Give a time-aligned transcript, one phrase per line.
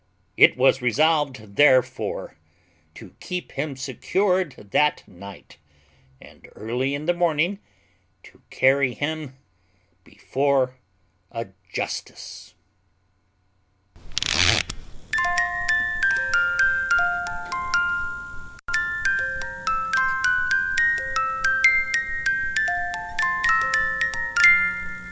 [0.35, 2.35] It was resolved, therefore,
[2.95, 5.59] to keep him secured that night,
[6.19, 7.59] and early in the morning
[8.23, 9.35] to carry him
[10.03, 10.75] before
[11.31, 12.55] a justice.